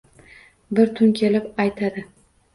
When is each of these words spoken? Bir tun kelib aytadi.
Bir 0.79 0.95
tun 1.01 1.13
kelib 1.21 1.63
aytadi. 1.67 2.07